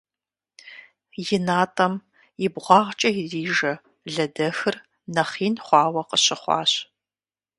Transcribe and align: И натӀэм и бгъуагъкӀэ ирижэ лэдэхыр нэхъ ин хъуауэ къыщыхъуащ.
И 1.35 1.37
натӀэм 1.45 1.93
и 2.45 2.47
бгъуагъкӀэ 2.53 3.09
ирижэ 3.21 3.73
лэдэхыр 4.13 4.75
нэхъ 5.13 5.35
ин 5.47 5.55
хъуауэ 5.65 6.01
къыщыхъуащ. 6.09 6.71